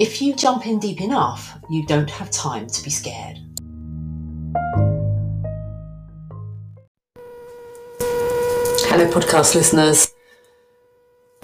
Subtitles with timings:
[0.00, 3.36] if you jump in deep enough, you don't have time to be scared.
[8.88, 10.14] Hello, podcast listeners.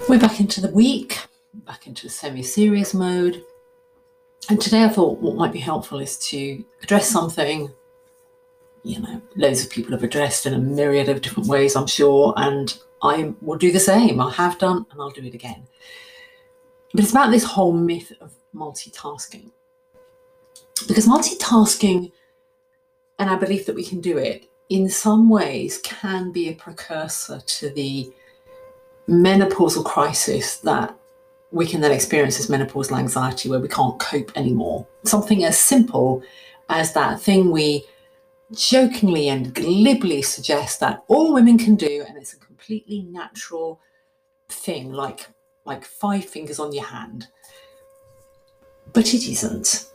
[0.09, 1.19] We're back into the week,
[1.67, 3.43] back into a semi serious mode.
[4.49, 7.71] And today I thought what might be helpful is to address something,
[8.83, 12.33] you know, loads of people have addressed in a myriad of different ways, I'm sure,
[12.37, 14.19] and I will do the same.
[14.19, 15.67] I have done and I'll do it again.
[16.93, 19.51] But it's about this whole myth of multitasking.
[20.87, 22.11] Because multitasking
[23.19, 27.41] and our belief that we can do it in some ways can be a precursor
[27.45, 28.11] to the
[29.07, 30.95] menopausal crisis that
[31.51, 34.85] we can then experience as menopausal anxiety where we can't cope anymore.
[35.05, 36.21] Something as simple
[36.69, 37.85] as that thing we
[38.51, 43.79] jokingly and glibly suggest that all women can do and it's a completely natural
[44.49, 45.27] thing like
[45.65, 47.27] like five fingers on your hand
[48.97, 49.91] but it isn't.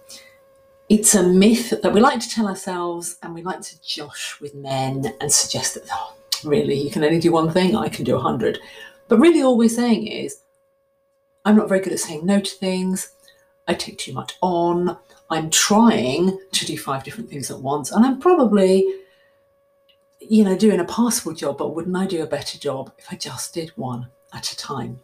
[0.89, 4.55] It's a myth that we like to tell ourselves and we like to josh with
[4.55, 8.14] men and suggest that, oh, really, you can only do one thing, I can do
[8.14, 8.61] a hundred.
[9.09, 10.42] But really, all we're saying is,
[11.44, 13.11] I'm not very good at saying no to things,
[13.67, 14.97] I take too much on,
[15.31, 18.87] I'm trying to do five different things at once, and I'm probably,
[20.20, 23.16] you know, doing a passable job, but wouldn't I do a better job if I
[23.16, 25.00] just did one at a time?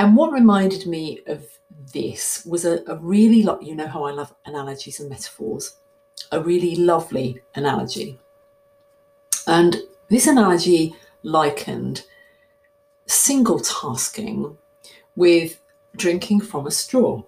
[0.00, 1.46] And what reminded me of
[1.92, 5.76] this was a, a really, lo- you know how I love analogies and metaphors,
[6.32, 8.18] a really lovely analogy.
[9.46, 9.76] And
[10.08, 12.06] this analogy likened
[13.04, 14.56] single tasking
[15.16, 15.60] with
[15.96, 17.22] drinking from a straw.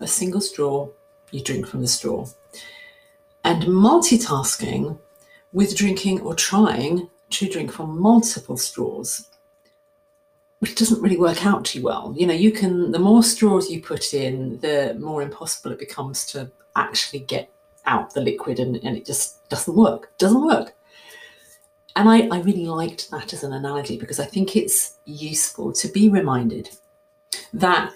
[0.00, 0.88] A single straw,
[1.30, 2.26] you drink from the straw.
[3.44, 4.98] And multitasking
[5.52, 9.28] with drinking or trying to drink from multiple straws
[10.60, 12.12] which doesn't really work out too well.
[12.16, 16.26] You know, you can, the more straws you put in, the more impossible it becomes
[16.26, 17.50] to actually get
[17.86, 20.12] out the liquid and, and it just doesn't work.
[20.18, 20.74] Doesn't work.
[21.94, 25.88] And I, I really liked that as an analogy because I think it's useful to
[25.88, 26.70] be reminded
[27.52, 27.92] that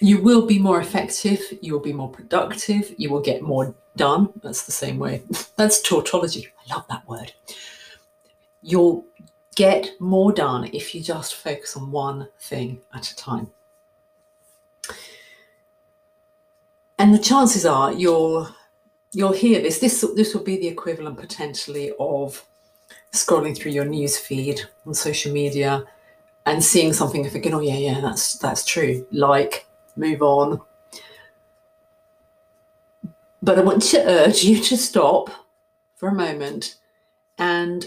[0.00, 4.28] you will be more effective, you will be more productive, you will get more done.
[4.42, 5.22] That's the same way.
[5.56, 6.48] That's tautology.
[6.58, 7.32] I love that word.
[8.60, 9.06] You'll
[9.54, 13.50] get more done if you just focus on one thing at a time.
[16.98, 18.48] And the chances are you'll
[19.12, 19.78] you'll hear this.
[19.78, 22.44] This this will be the equivalent potentially of
[23.12, 25.84] scrolling through your news feed on social media
[26.46, 29.06] and seeing something and thinking, oh yeah, yeah, that's that's true.
[29.10, 29.66] Like,
[29.96, 30.60] move on.
[33.42, 35.30] But I want to urge you to stop
[35.96, 36.76] for a moment
[37.38, 37.86] and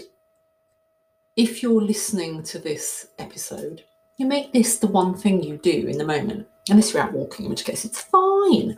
[1.38, 3.84] if you're listening to this episode,
[4.16, 7.44] you make this the one thing you do in the moment, unless you're out walking,
[7.46, 8.76] in which case it's fine.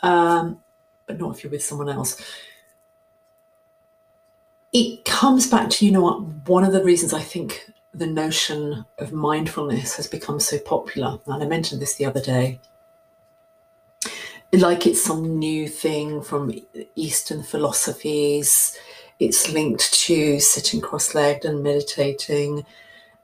[0.00, 0.60] Um,
[1.06, 2.20] but not if you're with someone else.
[4.72, 8.84] It comes back to, you know what, one of the reasons I think the notion
[8.98, 12.60] of mindfulness has become so popular, and I mentioned this the other day,
[14.52, 16.52] like it's some new thing from
[16.96, 18.76] Eastern philosophies
[19.18, 22.66] it's linked to sitting cross legged and meditating.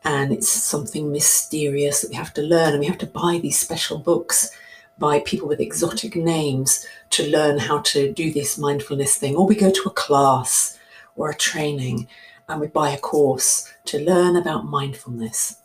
[0.05, 2.71] And it's something mysterious that we have to learn.
[2.73, 4.51] And we have to buy these special books
[4.99, 9.35] by people with exotic names to learn how to do this mindfulness thing.
[9.37, 10.79] Or we go to a class
[11.17, 12.07] or a training
[12.49, 15.57] and we buy a course to learn about mindfulness.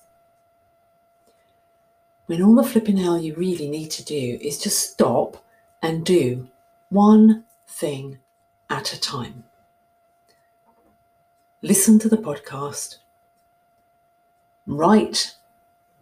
[2.26, 5.44] When all the flipping hell you really need to do is just stop
[5.82, 6.50] and do
[6.90, 8.20] one thing
[8.70, 9.44] at a time
[11.66, 12.98] listen to the podcast,
[14.68, 15.36] write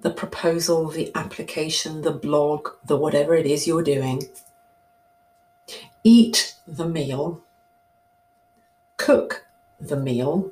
[0.02, 4.22] the proposal, the application, the blog, the whatever it is you're doing,
[6.04, 7.42] eat the meal,
[8.98, 9.46] cook
[9.80, 10.52] the meal,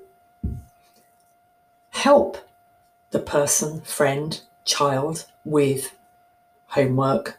[1.89, 2.37] help
[3.09, 5.93] the person, friend, child with
[6.67, 7.37] homework,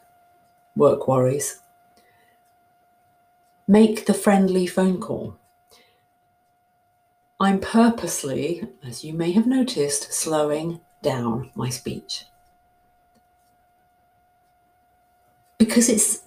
[0.75, 1.59] work worries,
[3.67, 5.39] make the friendly phone call
[7.43, 12.23] I'm purposely, as you may have noticed, slowing down my speech.
[15.57, 16.21] Because it's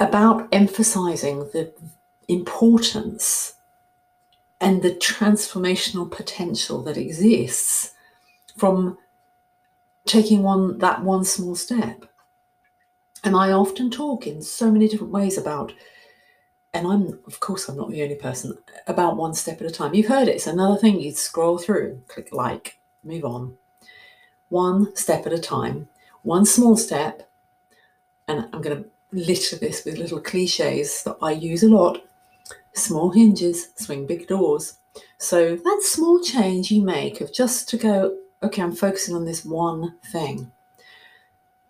[0.00, 1.72] about emphasizing the
[2.26, 3.54] importance
[4.60, 7.92] and the transformational potential that exists
[8.56, 8.98] from
[10.04, 12.06] taking one that one small step.
[13.22, 15.72] And I often talk in so many different ways about,
[16.78, 19.94] and I'm of course I'm not the only person, about one step at a time.
[19.94, 23.56] You've heard it, it's another thing you scroll through, click like, move on.
[24.48, 25.88] One step at a time,
[26.22, 27.28] one small step,
[28.28, 32.04] and I'm gonna litter this with little cliches that I use a lot.
[32.74, 34.78] Small hinges swing big doors.
[35.18, 39.44] So that small change you make of just to go, okay, I'm focusing on this
[39.44, 40.52] one thing.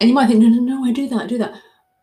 [0.00, 1.54] And you might think, no, no, no, I do that, I do that.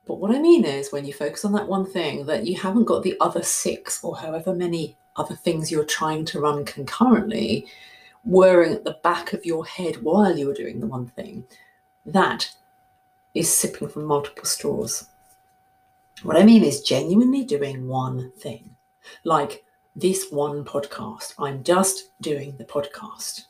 [0.05, 2.85] But what I mean is when you focus on that one thing, that you haven't
[2.85, 7.67] got the other six or however many other things you're trying to run concurrently
[8.23, 11.45] whirring at the back of your head while you're doing the one thing.
[12.05, 12.51] That
[13.33, 15.07] is sipping from multiple straws.
[16.23, 18.75] What I mean is genuinely doing one thing,
[19.23, 19.63] like
[19.95, 21.33] this one podcast.
[21.37, 23.45] I'm just doing the podcast.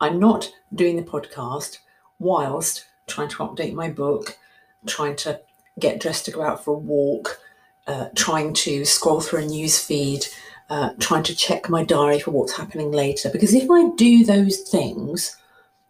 [0.00, 1.78] I'm not doing the podcast
[2.18, 4.38] whilst trying to update my book,
[4.86, 5.40] trying to
[5.80, 7.40] get dressed to go out for a walk,
[7.86, 10.26] uh, trying to scroll through a news feed,
[10.68, 13.28] uh, trying to check my diary for what's happening later.
[13.30, 15.36] Because if I do those things,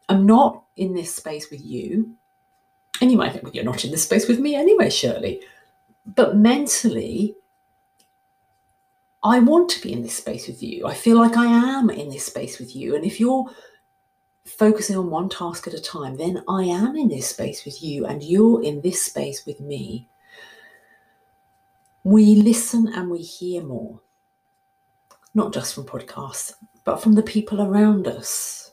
[0.09, 2.15] I'm not in this space with you.
[3.01, 5.43] And you might think, well, you're not in this space with me anyway, Shirley.
[6.07, 7.35] But mentally,
[9.23, 10.87] I want to be in this space with you.
[10.87, 12.97] I feel like I am in this space with you.
[12.97, 13.51] And if you're
[14.45, 18.07] focusing on one task at a time, then I am in this space with you
[18.07, 20.09] and you're in this space with me.
[22.05, 24.01] We listen and we hear more,
[25.35, 26.55] not just from podcasts,
[26.85, 28.70] but from the people around us.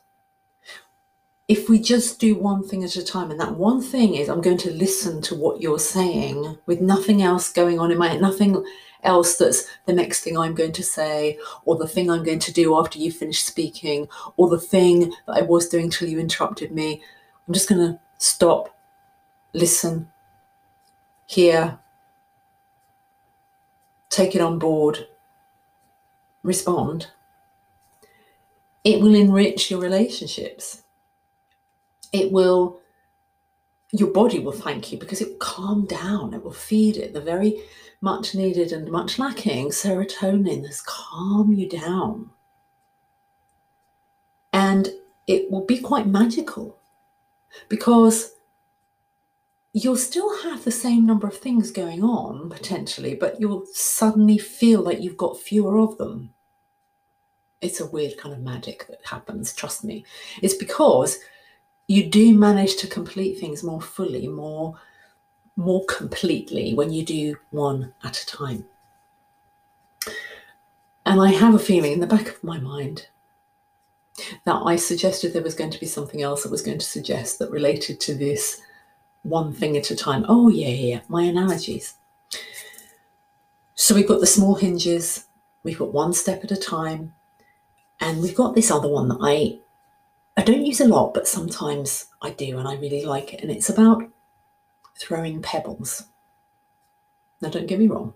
[1.47, 4.41] If we just do one thing at a time, and that one thing is I'm
[4.41, 8.21] going to listen to what you're saying with nothing else going on in my head,
[8.21, 8.65] nothing
[9.03, 12.51] else that's the next thing I'm going to say, or the thing I'm going to
[12.51, 16.73] do after you finish speaking, or the thing that I was doing till you interrupted
[16.73, 17.01] me.
[17.47, 18.75] I'm just going to stop,
[19.53, 20.11] listen,
[21.27, 21.79] hear,
[24.09, 25.07] take it on board,
[26.43, 27.07] respond.
[28.83, 30.83] It will enrich your relationships.
[32.11, 32.79] It will
[33.91, 37.21] your body will thank you because it will calm down, it will feed it the
[37.21, 37.61] very
[38.01, 42.29] much needed and much lacking serotonin that's calm you down.
[44.53, 44.89] And
[45.25, 46.77] it will be quite magical
[47.69, 48.33] because
[49.73, 54.81] you'll still have the same number of things going on potentially, but you'll suddenly feel
[54.81, 56.33] like you've got fewer of them.
[57.61, 60.05] It's a weird kind of magic that happens, trust me.
[60.41, 61.19] It's because
[61.87, 64.75] you do manage to complete things more fully, more
[65.55, 68.63] more completely when you do one at a time.
[71.03, 73.07] And I have a feeling in the back of my mind
[74.45, 77.39] that I suggested there was going to be something else that was going to suggest
[77.39, 78.61] that related to this
[79.23, 80.25] one thing at a time.
[80.27, 81.95] Oh, yeah, yeah, my analogies.
[83.73, 85.25] So we've got the small hinges,
[85.63, 87.13] we've got one step at a time,
[87.99, 89.59] and we've got this other one that I
[90.37, 93.41] I don't use a lot, but sometimes I do, and I really like it.
[93.41, 94.03] And it's about
[94.99, 96.03] throwing pebbles.
[97.41, 98.13] Now, don't get me wrong.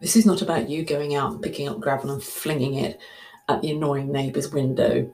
[0.00, 3.00] This is not about you going out and picking up gravel and flinging it
[3.48, 5.10] at the annoying neighbour's window.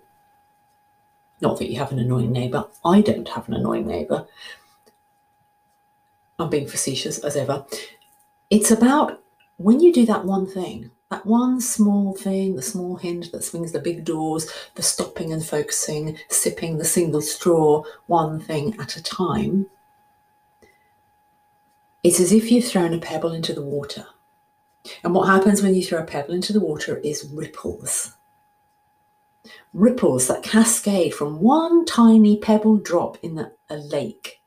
[1.41, 2.67] Not that you have an annoying neighbour.
[2.85, 4.27] I don't have an annoying neighbour.
[6.39, 7.67] I'm being facetious as ever.
[8.51, 9.23] It's about
[9.57, 13.71] when you do that one thing, that one small thing, the small hinge that swings
[13.71, 19.03] the big doors, the stopping and focusing, sipping the single straw, one thing at a
[19.03, 19.65] time,
[22.03, 24.07] it's as if you've thrown a pebble into the water.
[25.05, 28.15] And what happens when you throw a pebble into the water is ripples.
[29.73, 33.39] Ripples that cascade from one tiny pebble drop in
[33.71, 34.43] a lake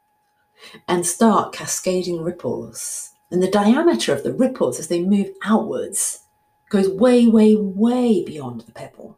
[0.86, 3.14] and start cascading ripples.
[3.32, 6.26] And the diameter of the ripples as they move outwards
[6.70, 9.18] goes way, way, way beyond the pebble.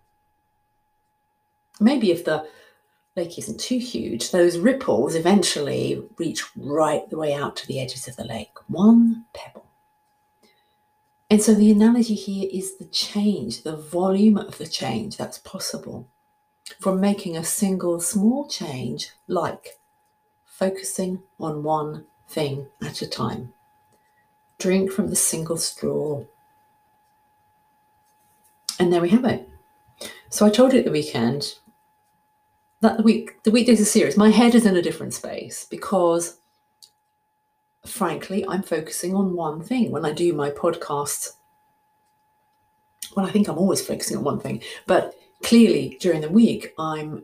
[1.80, 2.48] Maybe if the
[3.16, 8.08] lake isn't too huge, those ripples eventually reach right the way out to the edges
[8.08, 8.52] of the lake.
[8.68, 9.66] One pebble.
[11.30, 16.08] And so the analogy here is the change, the volume of the change that's possible
[16.80, 19.80] from making a single small change, like
[20.46, 23.54] focusing on one thing at a time.
[24.58, 26.26] Drink from the single straw
[28.80, 29.48] and there we have it.
[30.30, 31.56] So I told you at the weekend
[32.82, 34.18] that the week the weekdays are serious.
[34.18, 36.40] My head is in a different space because
[37.86, 41.30] frankly, I'm focusing on one thing when I do my podcasts.
[43.16, 47.24] Well, I think I'm always focusing on one thing, but clearly during the week, I'm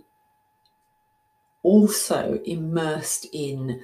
[1.64, 3.82] also immersed in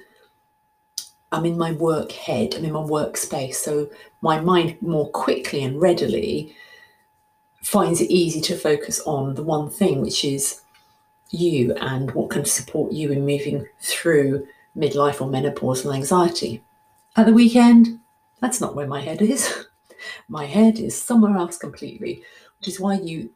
[1.30, 3.54] I'm in my work head, I'm in my workspace.
[3.54, 3.88] So
[4.20, 6.54] my mind more quickly and readily
[7.62, 10.62] finds it easy to focus on the one thing, which is
[11.30, 16.62] you and what can support you in moving through midlife or menopause and anxiety.
[17.16, 18.00] At the weekend,
[18.40, 19.66] that's not where my head is.
[20.28, 22.22] my head is somewhere else completely,
[22.58, 23.30] which is why you,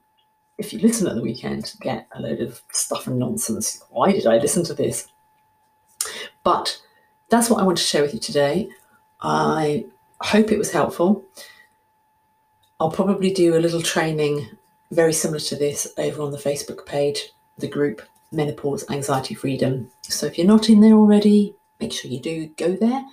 [0.58, 3.82] if you listen at the weekend, get a load of stuff and nonsense.
[3.90, 5.08] Why did I listen to this?
[6.44, 6.80] But
[7.28, 8.68] that's what I want to share with you today.
[9.20, 9.86] I
[10.20, 11.24] hope it was helpful.
[12.78, 14.48] I'll probably do a little training
[14.90, 18.02] very similar to this over on the Facebook page, the group
[18.32, 19.90] Menopause Anxiety Freedom.
[20.02, 23.04] So if you're not in there already, make sure you do go there.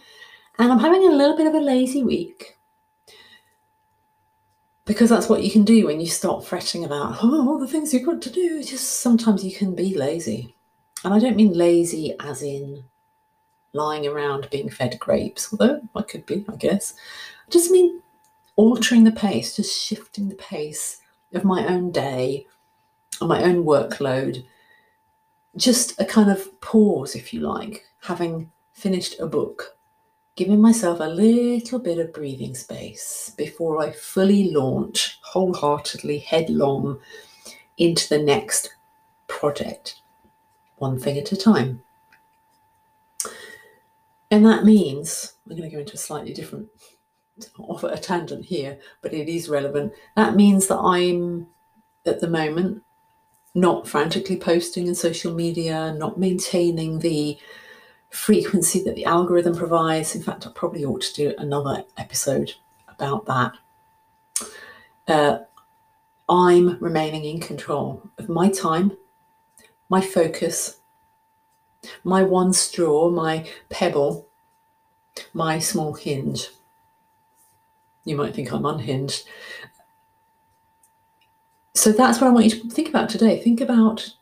[0.59, 2.57] And I'm having a little bit of a lazy week
[4.85, 7.93] because that's what you can do when you stop fretting about oh, all the things
[7.93, 8.63] you've got to do.
[8.63, 10.55] Just sometimes you can be lazy.
[11.03, 12.83] And I don't mean lazy as in
[13.73, 16.93] lying around being fed grapes, although I could be, I guess.
[17.47, 18.01] I just mean
[18.55, 21.01] altering the pace, just shifting the pace
[21.33, 22.45] of my own day
[23.19, 24.45] and my own workload.
[25.55, 29.77] Just a kind of pause, if you like, having finished a book,
[30.35, 36.99] giving myself a little bit of breathing space before I fully launch wholeheartedly, headlong
[37.77, 38.73] into the next
[39.27, 40.01] project,
[40.77, 41.83] one thing at a time.
[44.31, 46.67] And that means, I'm going to go into a slightly different,
[47.57, 49.93] off a tangent here, but it is relevant.
[50.15, 51.47] That means that I'm
[52.05, 52.83] at the moment
[53.55, 57.37] not frantically posting in social media, not maintaining the
[58.09, 60.15] frequency that the algorithm provides.
[60.15, 62.53] In fact, I probably ought to do another episode
[62.87, 63.53] about that.
[65.07, 65.39] Uh,
[66.29, 68.97] I'm remaining in control of my time,
[69.89, 70.79] my focus,
[72.03, 74.27] my one straw, my pebble,
[75.33, 76.49] my small hinge.
[78.05, 79.27] You might think I'm unhinged.
[81.73, 83.41] So that's what I want you to think about today.
[83.41, 84.13] Think about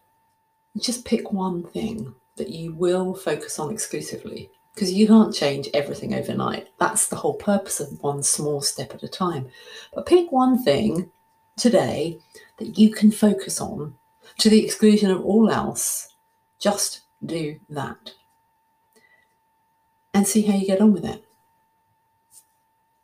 [0.79, 6.13] just pick one thing that you will focus on exclusively because you can't change everything
[6.13, 6.69] overnight.
[6.79, 9.49] That's the whole purpose of one small step at a time.
[9.93, 11.11] But pick one thing
[11.57, 12.19] today
[12.57, 13.95] that you can focus on
[14.37, 16.15] to the exclusion of all else.
[16.59, 18.13] Just do that
[20.13, 21.25] and see how you get on with it.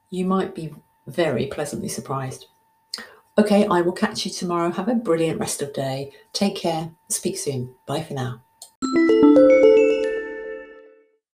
[0.09, 0.73] You might be
[1.05, 2.47] very pleasantly surprised.
[3.37, 4.71] Okay, I will catch you tomorrow.
[4.71, 6.11] Have a brilliant rest of day.
[6.33, 6.91] Take care.
[7.09, 7.75] Speak soon.
[7.85, 8.41] Bye for now.